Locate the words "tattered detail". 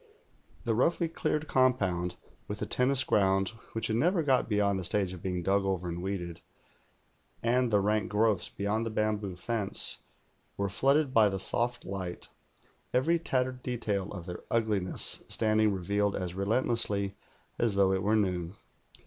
13.19-14.11